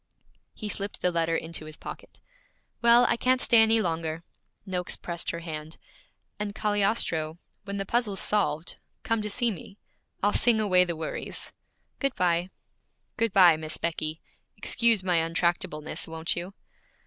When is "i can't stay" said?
3.05-3.59